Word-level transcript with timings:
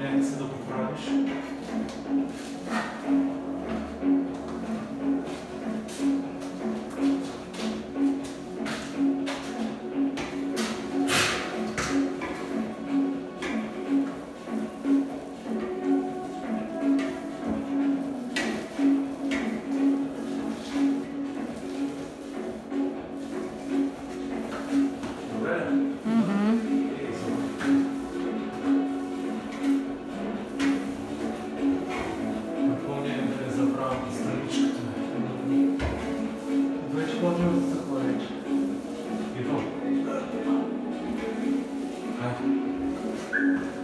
jak 0.00 0.24
se 0.24 0.38
to 0.38 0.44
isso. 0.94 1.30
складывается 37.20 37.76
такое. 37.76 38.14
Иду. 39.38 39.60
А? 42.22 43.79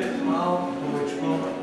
mesmo 0.00 0.24
mal, 0.24 0.72
noite, 0.92 1.14
bom. 1.16 1.59